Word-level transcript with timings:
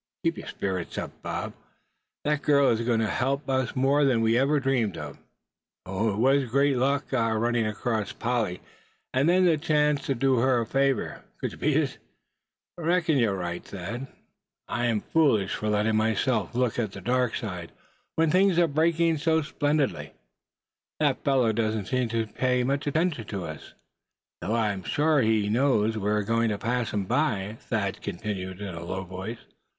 Keep 0.23 0.39
your 0.39 0.47
spirits 0.47 0.97
up, 0.97 1.11
Bob. 1.21 1.53
That 2.23 2.41
girl 2.41 2.69
is 2.71 2.81
going 2.81 3.01
to 3.01 3.07
help 3.07 3.47
us 3.47 3.75
more 3.75 4.03
than 4.03 4.21
we 4.21 4.35
ever 4.35 4.59
dreamed 4.59 4.97
of." 4.97 5.19
"It 5.85 6.17
was 6.17 6.45
great 6.49 6.77
luck, 6.77 7.13
our 7.13 7.37
running 7.37 7.67
across 7.67 8.11
Polly; 8.11 8.61
and 9.13 9.29
then 9.29 9.45
the 9.45 9.59
chance 9.59 10.03
to 10.07 10.15
do 10.15 10.37
her 10.39 10.61
a 10.61 10.65
favor, 10.65 11.21
could 11.37 11.51
you 11.51 11.57
beat 11.59 11.77
it? 11.77 11.97
Reckon 12.79 13.19
you're 13.19 13.35
right, 13.37 13.63
Thad; 13.63 13.91
and 13.93 14.07
I'm 14.67 15.01
foolish 15.01 15.53
for 15.53 15.69
letting 15.69 15.97
myself 15.97 16.55
look 16.55 16.79
at 16.79 16.93
the 16.93 17.01
dark 17.01 17.35
side, 17.35 17.71
when 18.15 18.31
things 18.31 18.57
are 18.57 18.65
breaking 18.67 19.19
so 19.19 19.43
splendidly 19.43 20.03
for 20.05 20.13
me." 20.13 20.13
"That 20.99 21.23
fellow 21.23 21.51
doesn't 21.51 21.85
seem 21.89 22.09
to 22.09 22.25
pay 22.25 22.63
much 22.63 22.87
attention 22.87 23.25
to 23.27 23.45
us, 23.45 23.75
though 24.41 24.55
I'm 24.55 24.81
sure 24.81 25.21
he 25.21 25.47
knows 25.47 25.95
we're 25.95 26.23
going 26.23 26.49
to 26.49 26.57
pass 26.57 26.91
him 26.91 27.05
by," 27.05 27.57
Thad 27.61 28.01
continued, 28.01 28.61
in 28.61 28.73
a 28.73 28.83
lower 28.83 29.05
voice. 29.05 29.45